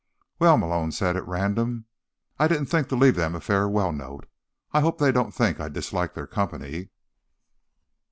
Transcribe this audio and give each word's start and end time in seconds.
"Well," 0.39 0.57
Malone 0.57 0.91
said 0.91 1.15
at 1.15 1.27
random, 1.27 1.85
"I 2.39 2.47
didn't 2.47 2.65
think 2.65 2.89
to 2.89 2.95
leave 2.95 3.13
them 3.13 3.35
a 3.35 3.39
farewell 3.39 3.91
note. 3.91 4.25
I 4.71 4.81
hope 4.81 4.97
they 4.97 5.11
don't 5.11 5.29
think 5.31 5.59
I 5.59 5.69
disliked 5.69 6.15
their 6.15 6.25
company." 6.25 6.89